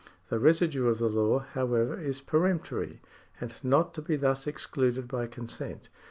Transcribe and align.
The 0.29 0.39
residue 0.39 0.87
of 0.87 0.97
the 0.97 1.07
law, 1.09 1.45
however, 1.51 1.95
is 1.95 2.21
peremptory, 2.21 3.01
and 3.39 3.53
not 3.63 3.93
to 3.93 4.01
be 4.01 4.15
thus 4.15 4.47
excluded 4.47 5.07
by 5.07 5.27
consent. 5.27 5.89